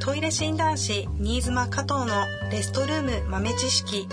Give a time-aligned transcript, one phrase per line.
[0.00, 4.08] トイレ診断士新妻加藤のレストルーム豆知識。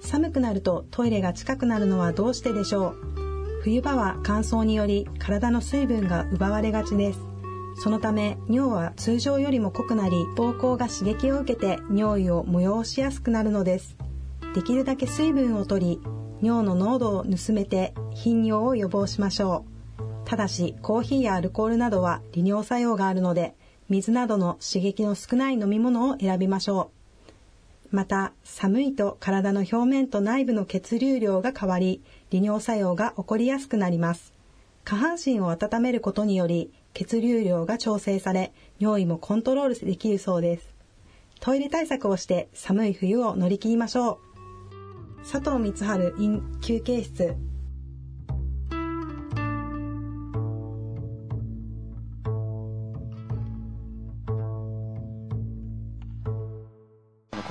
[0.00, 2.96] 寒くなるとトイレが近くなるのはどうしてでしょう？
[3.62, 7.20] 冬場は乾燥により体の水分が奪われがちです。
[7.76, 13.96] そのため尿は通常よりも濃くなり膀胱が刺激を受けて尿意を催しやすくなるのです。
[14.56, 16.00] できるだけ水分を取り
[16.42, 19.71] 尿の濃度を盗めて頻尿を予防しましょう。
[20.32, 23.54] ただしコーヒーやアルコールなどは利尿作用があるので
[23.90, 26.90] 水などの刺激の少ない飲み物を選びましょ
[27.92, 27.94] う。
[27.94, 32.00] また寒いと体の表面と内部の血流量が変わり
[32.30, 34.32] 利尿作用が起こりやすくなります。
[34.84, 40.68] 下半身を温めることにより血流量が調整され尿意もコントロールできるそうです。
[41.40, 44.18] トイレ対策をして寒い冬を乗り切りましょ
[45.20, 45.30] う。
[45.30, 47.51] 佐藤光春 in 休憩室。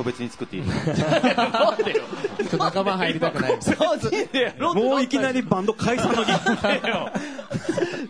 [0.02, 0.92] 個別に作っていいなんで
[1.94, 2.04] よ。
[2.58, 3.60] 仲間入りたくない。
[4.74, 6.32] もういきなりバンド解散の日。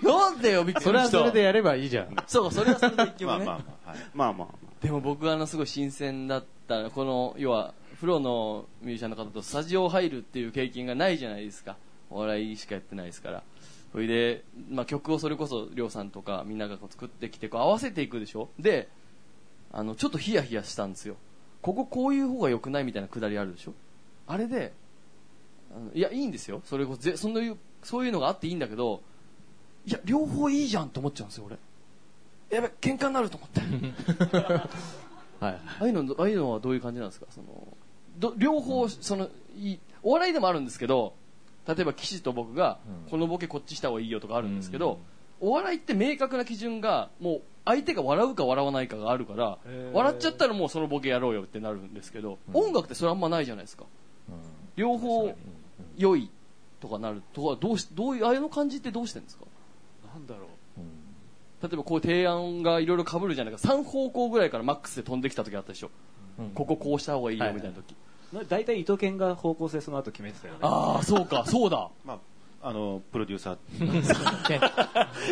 [0.04, 0.90] なんでよ、びっくりした。
[0.90, 2.16] それはそれでやればいいじゃん。
[2.28, 3.26] そう、それはそれで一曲ね。
[3.26, 4.00] まあまあまあ、はい。
[4.14, 4.48] まあまあ。
[4.82, 11.78] でも僕はあのすごい新鮮だった、この、要は、プロのミュージシャンの方とスタジオ入るっていう経験がないじゃないですか。
[12.10, 13.44] お笑いしかやってないですから。
[13.92, 18.50] それで、まあ曲をそれこそ、りょうさんとかみんながこう作ってきて、こう合わせていくでしょ？
[18.58, 18.90] で、
[19.72, 21.16] あの、ちょっとヒヤヒヤしたんですよ。
[21.62, 23.74] こここういう方が良くないみたいなくだりあるでしょ？
[24.28, 24.74] あれで、
[25.76, 26.62] あのいや、いいんですよ。
[26.66, 29.02] それこそ、ぜそんないう、そういうのがあっていいんだけど、
[29.86, 31.58] いや、両方いいじゃんと思っちゃうんですよ、俺。
[32.56, 33.62] やべ、喧嘩になると思って。
[35.40, 35.54] はい。
[35.54, 37.26] ああいうの、ああいうのはどういう感じなんですか？
[37.30, 37.68] その、
[38.18, 41.14] ど両方、その、いい、お笑いでもあるんですけど、
[41.68, 45.00] 例えば岸と僕が、このボケこっちした方がいいよとかあるんですけど、
[45.40, 49.58] お笑いって明確な基準が、もう相手が笑うか笑わないかがあるから、
[49.94, 53.86] 笑っちゃったらもうそのボケやろうよってなるんですけど、音楽ってそれあんまないじゃないですか。
[54.76, 55.34] 両方
[55.98, 56.32] 良い
[56.80, 59.46] とかなるとはどうし、どういう、ああいうの感じってどうしてるんですか？
[60.14, 60.48] なんだろう。
[61.62, 63.60] 例えばこういう提案がいろいろ被るじゃないか。
[63.60, 65.92] 3方向ぐらいからマックスで飛んできた時あったでしょ、
[66.56, 67.96] こここうした方がいいよみたいな時、
[68.34, 70.60] な大体伊藤健が方向性その後決めてたよね。
[70.64, 71.92] ああそうかそうだ。
[72.04, 72.20] まあ、
[72.64, 73.58] あの、プロデューサー。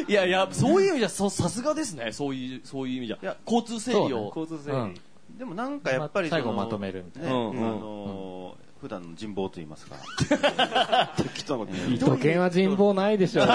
[0.10, 5.02] いやいやそういう意味じゃそさすがですねそういうそういう意味じゃいや交通整理を、交通整理。
[5.38, 7.36] でもなんかやっぱり最後まとめるみたいね、な。
[7.36, 9.98] うんうんあの普段の人望と言いますか。
[11.18, 13.44] 適当な伊藤健は人望ないでしょ。
[13.44, 13.50] 嘘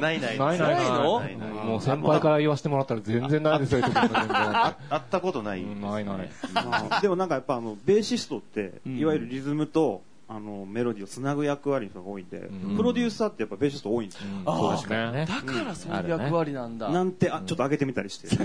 [0.00, 0.38] ないない。
[0.38, 3.84] ないないないのないないもう先輩から言わせてもらったら全然ないですよ。
[3.84, 14.28] あ会ったことないないないまあでもなんかやっぱあの、ベーシストって、んいわゆるリズムと、あの、メロディーをつなぐ役割の人が多いんで、んプロデューサーってやっぱベーシスト多いんですよ。
[14.46, 15.26] そうですね。
[15.28, 18.28] だからそういう役割なんだ、なんて、あ、ちょっと上げてみたりして。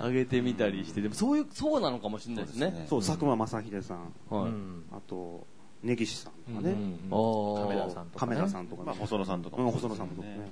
[0.00, 4.52] 上げてみたりしてでもそういうそうなのかもしれないですねそう、佐久間正秀さん、はい、
[4.92, 5.46] あと、
[5.82, 6.74] 根岸さんとかね、
[7.10, 8.26] あーカメラさんとかね。
[8.26, 9.00] カメラさんとかまあ、ね。
[9.00, 10.50] 細野さんとかうん細野さんとかね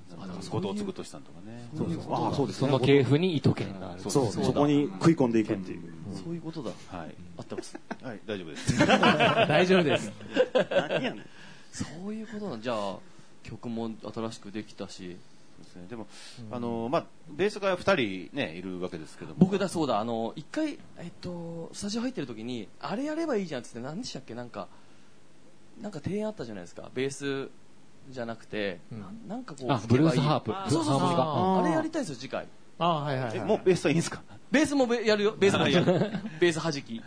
[0.51, 1.69] 後藤嗣俊さんとかね。
[1.77, 2.15] そうそう。
[2.15, 2.73] ああ、そうですそね。
[2.73, 4.01] の系譜に伊藤健がある。
[4.01, 5.98] そう、そうだそこに食い込んでいくっていう。
[6.25, 6.71] そういうことだ。
[6.89, 7.15] はい。
[7.37, 7.79] 合ってます。
[8.03, 8.79] はい、大丈夫です。
[8.87, 10.13] 大丈夫です。
[10.71, 11.27] 何やねん。
[11.73, 12.99] そういうことなんじゃあ
[13.43, 15.17] 曲も新しくできたし。
[15.59, 15.87] ですね。
[15.89, 16.07] でも、
[16.53, 19.37] あの、まあ、ベースが二人ね、いるわけですけども。
[19.41, 19.99] 僕だそうだ。
[19.99, 24.35] あの一回えっとスタジオ入ってる時にあれやればいいじゃんっつって何でしたっけ？
[24.35, 24.69] なんか
[25.81, 26.89] なんか提案あったじゃないですか。
[26.95, 27.51] ベース
[28.11, 29.01] じゃなくて、うん。
[29.01, 30.53] ななんかこうブルースハープ。
[30.71, 32.47] そうそうそうああれやりたいですよ次回。
[32.79, 34.23] あはいはいえ、もうベースはいいんですか？
[34.51, 35.35] ベースもべやるよ。
[35.39, 36.11] ベースもやる。
[36.41, 37.03] ベースはじき。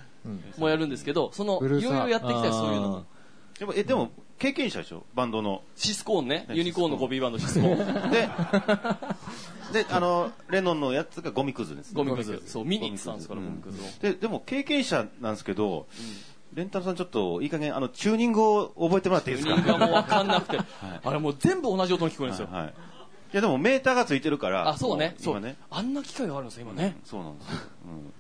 [0.58, 3.06] もやるんですけどそのいろいろやっていきたいそういうのも。
[3.62, 4.10] でも、え、でも、
[4.40, 5.04] 経験者でしょ？
[5.14, 5.62] バンドの。
[5.76, 6.48] シスコーンね。
[6.50, 8.12] ねユニコーンのコピーバンドシスコーン。
[8.12, 8.28] で、
[9.72, 11.94] で、あの、レノンのやつがゴミくずです。
[11.94, 12.42] ゴミくず。
[12.48, 13.86] そう見に行ってたんですからうゴミくずを。
[14.02, 15.86] で、でも経験者なんですけど、
[16.56, 19.56] レンタルさんちょっといい加減、あの、チューニングを覚えてもらっていいですか？
[19.56, 20.58] チューニングがもう分かんなくて、
[21.06, 22.74] あれもう全部同じ音に聞こえるんですよ、はいはい。
[23.34, 24.68] いやでもメーターがついてるから。
[24.68, 25.56] あそうねもそう今ね。
[25.70, 27.60] あんな機械があるんですよ今ね、そうなんですよ。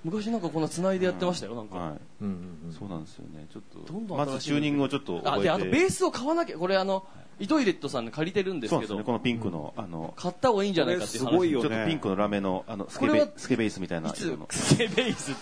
[0.03, 1.89] 昔なんかこんな繋いでやってましたよなんか、うん。
[1.89, 1.99] はい。
[2.21, 2.27] うん
[2.65, 3.47] うんそうなんですよね。
[3.51, 3.91] ちょっと。
[3.91, 5.49] どんどんまずチューニングをちょっと覚えて。
[5.49, 7.05] あであとベースを買わなきゃこれあの
[7.39, 9.03] イトイレットさんで借りてるんですけどそうですね。
[9.03, 14.47] このピンクの、あの、買った方がいいんじゃないかっていう話すごいよちょっとピンクのラメの、あの、スケベ、スケベースみたいないつ色の。
[14.51, 15.33] スケベース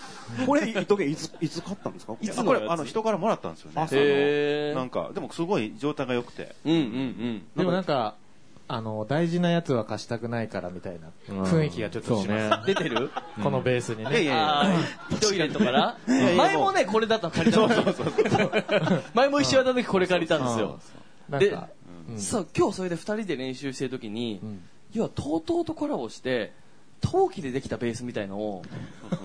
[0.46, 2.16] これ、伊藤健いつ、いつ買ったんですか？
[2.18, 4.74] いつあこれ、あの、人からもらったんですよね。
[4.74, 6.54] なんか、でもすごい状態が良くて。
[6.64, 8.14] うんうんうんでもなんか、
[8.72, 12.66] あの、大事なやつは貸したくないからみたいな雰囲気がちょっとします。
[12.66, 13.10] 出てる？
[13.42, 14.24] このベースにいやいね。
[14.24, 14.64] やいや。
[15.20, 18.06] トイレットからいや前もねこれだったの借りたんですよ
[19.14, 20.78] 前も一緒やった時これ借りたんですよ。
[21.28, 21.40] なん。
[21.40, 21.68] でか、
[22.16, 24.40] さあ今日それで2人で練習してる時に、
[24.92, 26.52] 要は TOTO とコラボして
[27.00, 28.62] 陶器でできたベースみたいのを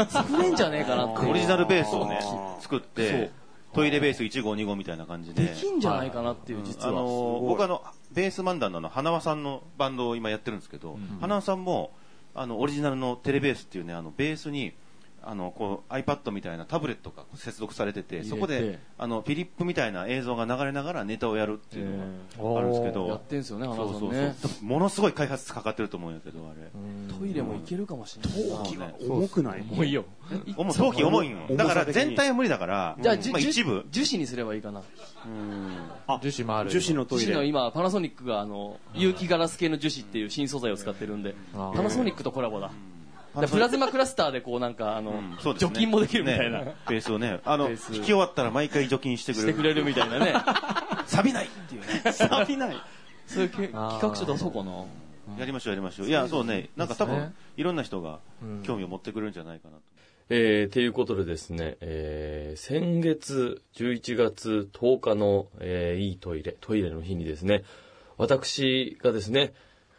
[0.10, 2.20] 作れんじゃねえかなってオリジナルベースをね
[2.62, 3.32] 作って
[3.76, 5.44] トイレベース1号2号みたいな感じで。
[5.44, 7.84] できんじゃないかなっていう実あは、の僕あの
[8.14, 11.92] ベース漫談の花輪さんのバンドを今やってるんですけど、花輪さんも
[12.34, 14.74] あのオリジナルのテレベースっていうねあのベースに
[15.28, 21.90] あのこう iPad みたいなタブレットが接続されててそこであのフィリップみたいな映像が流れながらネタをやるっていう
[22.38, 28.50] のがあるんですけど、やってんすよね花そうそうそう、ものすごい開発かかってると思うんやけどあれ、トイレもいけるかもしれない。
[28.50, 29.64] な陶器は重くない。
[29.64, 29.94] もういい。
[29.94, 30.06] よ。
[30.58, 33.86] 重陶器重いんよだから全体は無理だからじゃあ、一部。
[33.90, 34.84] 樹脂にすればいいかな。
[36.22, 36.70] 樹脂もある。
[36.70, 37.48] 樹脂のトイ樹脂のレ。
[37.48, 41.34] 今パナソニックがあの有機ガラス系の樹脂っていう新素材を使ってるんで。
[41.54, 42.72] パナソニックとコラボだ
[43.42, 45.70] でプラズマクラスターでこうなんかあの、うんそうですね。
[45.70, 47.92] 除菌もできるみたいな、ねベースをねあのベース。
[47.92, 49.50] 弾き終わったら毎回除菌してくれる。
[49.50, 50.34] してくれるみたいなね。
[51.08, 52.12] 錆びないっていうね。
[52.12, 52.76] 錆びない。
[53.28, 54.86] そういうけ企画書出そうかな。
[55.40, 56.08] やりましょうやりましょう。
[56.08, 56.70] いやそうね。
[56.76, 57.34] なんか多分ですね。
[57.58, 58.20] いろんな人が
[58.64, 59.82] 興味を持ってくれるんじゃないかなと、
[60.30, 67.64] えー、ということでですね、えー、先月11月10日の、えーいいトイレ、トイレの日にですね、
[68.18, 69.54] 私がですね、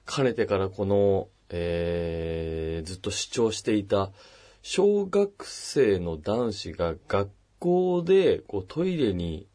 [0.05, 4.10] かねてからこの、えーずっと主張していた、
[4.62, 9.46] 小学生の男子が学校でこうトイレに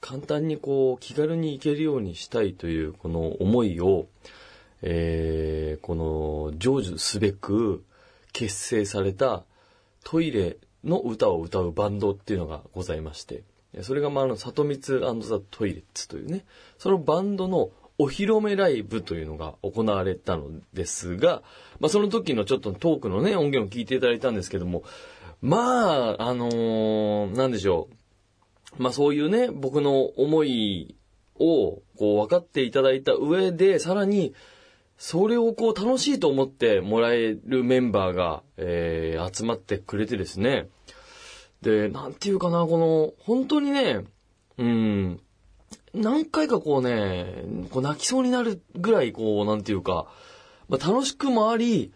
[0.00, 4.06] 簡単にこう気軽に行けるようにしたいというこの思いを、
[4.82, 7.84] えーこの成就すべく
[8.32, 9.44] 結成された
[10.04, 13.42] トイレの歌を歌うバンドっていうのがございまして、
[13.82, 14.80] それがまああの、里光
[15.22, 16.44] ザ・トイレッツというね、
[16.78, 21.42] そのバンドのお披露目ライブというのが行われたのですが、
[21.80, 24.84] まあその時のちょっとトークのね、音源を聞いていただいたんですけども、
[25.40, 27.88] まあ、あのーなんでしょ
[28.78, 28.82] う。
[28.82, 30.96] まあそういうね、僕の思い
[31.40, 34.32] をこう分かっていただいた上で、さらに、
[34.96, 40.68] それをこう楽しいと思ってもらえるメンバーが、えー集まってくれてですね。
[41.62, 44.04] で、なんていうかな、この、本当にね、
[44.58, 45.20] うん、
[45.94, 50.06] 何回かこうね、こう泣きそうになるぐらい、こう、なんていうか、
[50.68, 51.92] まあ、楽しくもあり、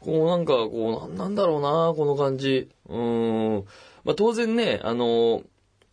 [0.00, 2.68] こうなんか、こう、なんだろうな、この感じ。
[2.88, 3.64] うん。
[4.04, 5.42] まあ、当然ね、あの、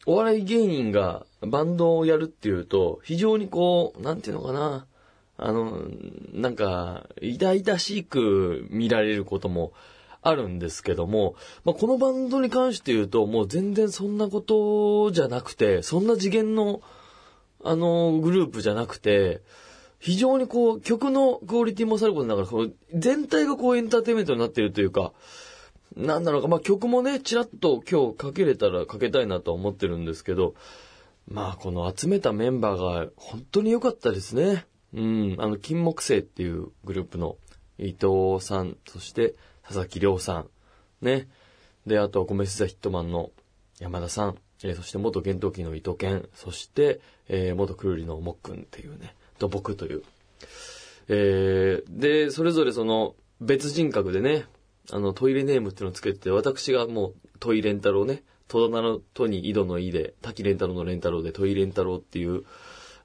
[0.05, 4.85] お笑い芸人がバンドをやるっていうと、非常にこう、なんていうのかな、
[5.38, 5.81] あの、
[6.33, 9.73] なんか、痛々しく見られることも
[10.21, 11.35] あるんですけども、
[11.65, 16.81] まあ、このバンドに関して言うと、もう全然そんなことじゃなくて、そんな次元の、
[17.63, 19.42] あの、グループじゃなくて、
[20.00, 22.48] 非常にこう、曲のクオリティもさることながら、
[22.94, 25.13] 全体がこうエンターテイメントになってるというか、
[25.95, 30.56] なんだろうか、まあ、曲もね、ちらっと今日かけれたらかけたいなと思ってるんですけど、
[31.27, 34.66] まあ、この集めたメンバーが本当に良かったですね。
[34.94, 37.38] うん、あの、金木星っていうグループの
[37.77, 40.50] 伊藤さん、そして佐々木亮さん、
[41.01, 41.30] ね。
[41.88, 43.31] で、あとは米須座ヒットマンの
[43.80, 50.04] 山田さん、えーそして元厳冬期の伊藤健、そして、えー元クルリのもっくんっていうね、と僕という。
[51.10, 54.45] えーで、それぞれその別人格でね、
[54.92, 62.44] あのトイレネームっていうのをつけて、私がもうトイレンタロウね、戸棚の戸に井戸の井で、滝レンタロウのレンタロウでトイレンタロウっていう、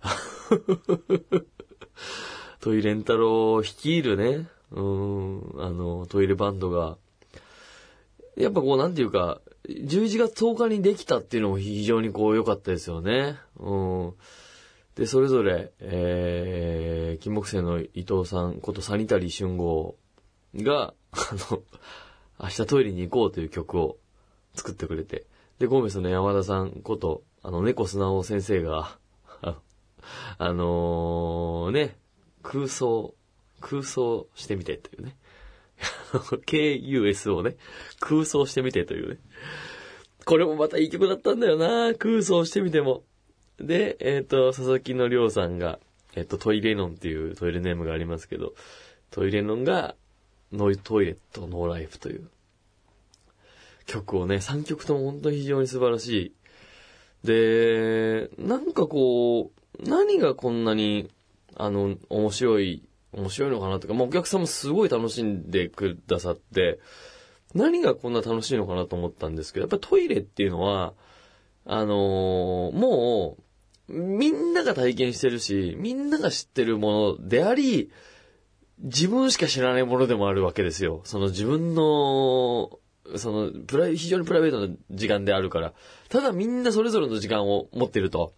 [2.60, 6.98] トイレンタロウを率いるね、うん、あの、トイレバンドが、
[8.36, 13.36] やっぱこうなんていうか、11月10日にできたっていうのも非常にこう良かったですよね。
[13.58, 14.14] うん。
[14.94, 19.96] で、それぞれ、えー、金木犀の伊藤さんことサニタリー春号
[20.56, 21.16] が、あ
[21.50, 21.62] の、
[22.40, 23.98] 明日トイレに行こうという曲を
[24.54, 25.26] 作ってくれて、
[25.58, 28.98] で、ゴーメスの山田さんこと、あの、猫砂尾先生が、
[30.38, 31.96] あのーね、
[32.42, 33.14] 空想、
[33.60, 35.16] 空想してみてというね。
[36.46, 37.56] KUS をね、
[38.00, 39.18] 空想してみてというね。
[40.24, 43.02] これもまたいい曲だったんだよな空想してみても。
[43.58, 45.78] で、えっ、と、佐々木のりょうさんが、
[46.14, 48.54] えっ、と、トイレノンっていうトイレネームがありますけど、
[49.10, 49.94] トイレノンが、
[50.52, 52.30] ノイトイレットノーライフという
[53.86, 57.26] 曲をね、3曲とも本当に非常に素晴らしい。
[57.26, 61.10] で、なんかこう、何がこんなに、
[61.56, 66.78] あの、面白い、面白いのかなとか、まあお客さんもすごい楽しんでくださって、
[67.54, 70.94] 何がこんな楽しいのかなと思ったんですけど、やっぱトイレっていうのは、
[71.64, 73.36] あのーも
[73.88, 77.90] う、みんなが体験してるし、みんなが知ってるものであり、
[78.80, 81.00] 自分しか知らないものでもあるわけですよ。
[81.04, 82.78] その自分の、
[83.16, 85.72] その、プライ、非常にプライベートな時間であるから。
[86.10, 88.34] ただみんなそれぞれの時間を持ってると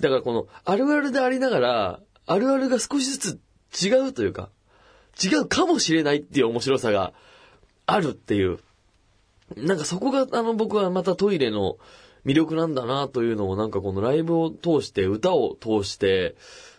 [0.00, 3.40] だからこの、あるあるでありながら、あるあるが少しずつ
[3.82, 4.50] 違うというか、
[5.22, 7.12] 違うかもしれないっていう面白さが
[7.86, 8.58] あるっていう。
[9.56, 11.78] なんかそこが、あの、僕はまたトイレの
[12.24, 16.36] 魅力なんだなというのを、なんかこのライブを通して、歌を通して、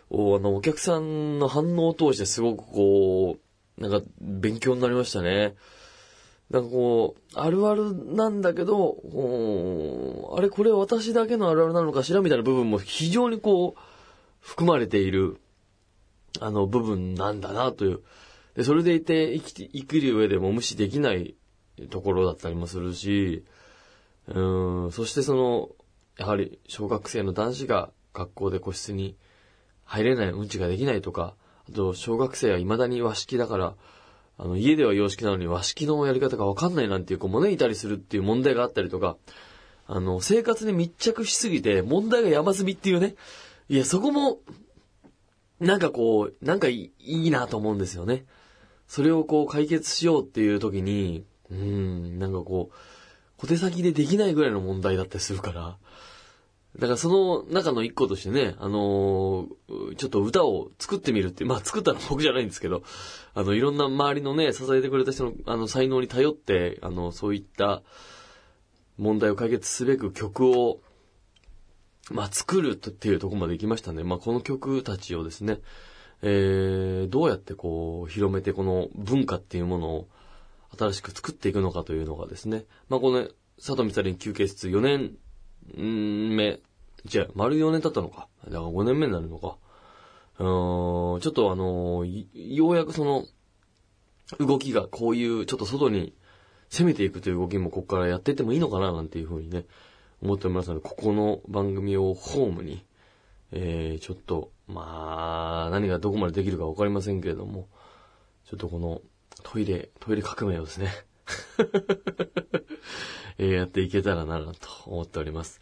[0.10, 3.38] おあの、お客さんの反応を通してすごくこ
[3.78, 5.56] う、なんか勉強になりましたね。
[6.50, 8.98] なんかこう、あるあるなんだけど、
[10.38, 13.80] あれこれ私だけのあるあるなのかしらみたいな部分も非常にこう、
[14.40, 15.38] 含まれている、
[16.40, 18.02] あの部分なんだなという。
[18.56, 21.36] で、それでいて生きて、生きる上でも無視できない
[21.90, 23.46] ところだったりもするし、
[24.28, 25.70] うん、そしてその、
[26.18, 29.16] やはり小学生の男子が学校で個室に
[29.86, 31.36] 入れない、うんちができないとか、
[31.70, 33.76] あと小学生は未だに和式だから、
[34.40, 39.18] あの、家では洋式なのに和式のやり方がわかんないなんていう子もね、いたりするっていう問題があったりとか、
[39.88, 43.16] あの、生活に密着しすぎて問題が山積みっていうね、
[43.70, 44.40] いや、そこも、
[45.60, 48.26] なんかこう、なんかいいなと思うんですよね。
[48.88, 52.76] それをこう解決しようっていう時に、うん、なんかこう、
[53.38, 55.78] 小手先でできないぐらいの問題だったりするから、
[56.80, 62.84] だからその中の一個としてね、あのー、ちょっと歌を作ってみるって、まあ作ったの僕じゃないんですけど、
[63.34, 67.82] あの、いろんな周りのね、支えてくれた人の、あの、才能に頼って、あの、そういった
[68.98, 70.82] 問題を解決すべく曲を、
[72.12, 74.04] まあ作るっていうとこまで行きましたね。
[74.04, 75.60] まあこの曲たちをですね、
[76.22, 80.08] えー、どうやってこう、広めてこの文化っていうものを
[80.78, 85.18] 新しく作っていくのかというのがですね、まあこの、佐藤光休憩室4年
[85.76, 86.60] 目、
[87.06, 88.28] じゃあ、丸4年経ったのか。
[88.46, 89.58] だから5年目になるのか。
[90.40, 93.26] うーん、ちょっとあのようやくその、
[94.40, 96.14] 動きがこういう、ちょっと外に
[96.70, 99.66] 攻めていくという動きもここからやっていってもいいのかな、なんていうふうにね、
[100.22, 102.86] 思っておりますので、ここの番組をホームに、
[103.52, 107.68] えー、ちょっと、まあ、何がどこまでできるかわかりませんけれども、
[108.46, 109.02] ちょっとこの、
[109.44, 110.92] トイレ、トイレ革命をですね
[113.38, 115.62] えー、やっていけたらなと思っております。